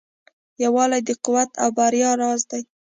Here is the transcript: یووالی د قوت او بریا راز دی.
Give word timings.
یووالی 0.63 1.01
د 1.07 1.09
قوت 1.23 1.51
او 1.63 1.69
بریا 1.77 2.11
راز 2.21 2.41
دی. 2.49 2.61